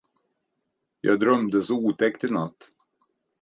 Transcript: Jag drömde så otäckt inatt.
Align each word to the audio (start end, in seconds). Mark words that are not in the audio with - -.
Jag 1.01 1.19
drömde 1.19 1.63
så 1.63 1.77
otäckt 1.85 2.23
inatt. 2.23 2.69